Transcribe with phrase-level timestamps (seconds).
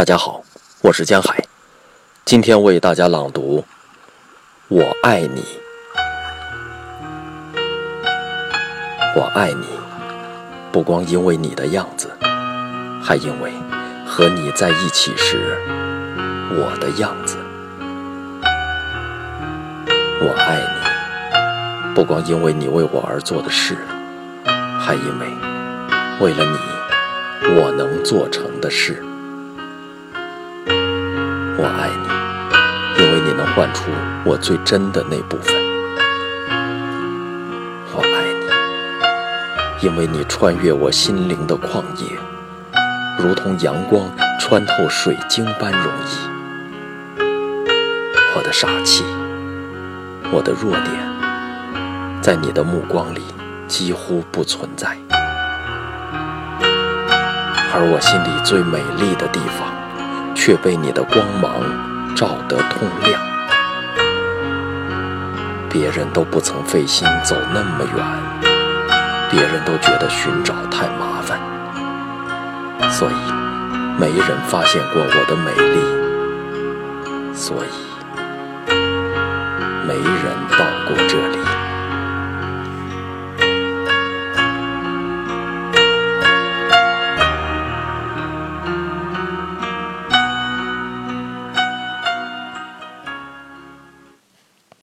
[0.00, 0.42] 大家好，
[0.80, 1.44] 我是江海，
[2.24, 3.62] 今天为大家朗读
[4.68, 5.42] 《我爱你》。
[9.14, 9.66] 我爱你，
[10.72, 12.10] 不光因为你的样子，
[13.02, 13.52] 还因为
[14.06, 15.58] 和你在一起时
[16.52, 17.36] 我的样子。
[20.22, 23.76] 我爱你，不光因为你为我而做的事，
[24.80, 25.26] 还因为
[26.22, 29.04] 为了你我能做成的事。
[31.62, 33.90] 我爱你，因为你能唤出
[34.24, 35.54] 我最真的那部分。
[37.92, 38.24] 我爱
[39.82, 42.18] 你，因为你穿越我心灵的旷野，
[43.18, 47.20] 如同阳光穿透水晶般容易。
[48.34, 49.04] 我的傻气，
[50.32, 53.20] 我的弱点，在你的目光里
[53.68, 54.96] 几乎不存在，
[57.74, 59.89] 而我心里最美丽的地方。
[60.42, 61.52] 却被你的光芒
[62.16, 63.20] 照得通亮。
[65.68, 68.02] 别人都不曾费心走那么远，
[69.30, 71.38] 别人都觉得寻找太麻烦，
[72.90, 73.14] 所以
[73.98, 77.34] 没人发现过我的美丽。
[77.34, 77.89] 所以。